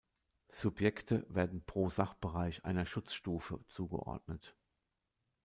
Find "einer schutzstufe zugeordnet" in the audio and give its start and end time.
2.65-4.55